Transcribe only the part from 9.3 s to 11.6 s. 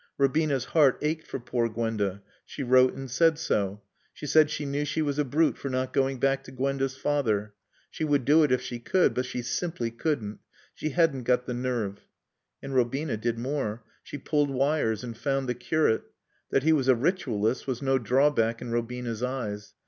simply couldn't. She hadn't got the